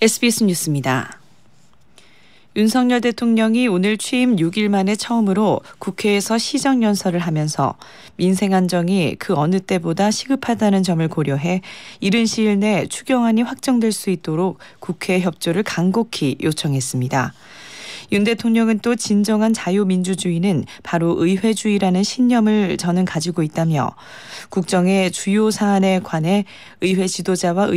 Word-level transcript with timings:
SBS 0.00 0.44
뉴스입니다. 0.44 1.18
윤석열 2.54 3.00
대통령이 3.00 3.66
오늘 3.66 3.98
취임 3.98 4.36
6일 4.36 4.68
만에 4.68 4.94
처음으로 4.94 5.60
국회에서 5.80 6.38
시정연설을 6.38 7.18
하면서 7.18 7.74
민생 8.14 8.54
안정이 8.54 9.16
그 9.18 9.34
어느 9.34 9.58
때보다 9.58 10.12
시급하다는 10.12 10.84
점을 10.84 11.06
고려해 11.08 11.62
이른 11.98 12.26
시일 12.26 12.60
내 12.60 12.86
추경안이 12.86 13.42
확정될 13.42 13.90
수 13.90 14.10
있도록 14.10 14.58
국회 14.78 15.18
협조를 15.18 15.64
간곡히 15.64 16.36
요청했습니다. 16.44 17.34
윤 18.10 18.24
대통령은 18.24 18.78
또 18.78 18.96
진정한 18.96 19.52
자유민주주의는 19.52 20.64
바로 20.82 21.22
의회주의라는 21.22 22.02
신념을 22.02 22.78
저는 22.78 23.04
가지고 23.04 23.42
있다며 23.42 23.90
국정의 24.48 25.12
주요 25.12 25.50
사안에 25.50 26.00
관해 26.02 26.46
의회 26.80 27.06
지도자와 27.06 27.66
의 27.66 27.76